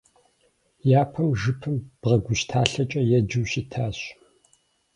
[1.01, 3.97] Япэм жыпым бгъэгущталъэкӏэ еджэу щытащ.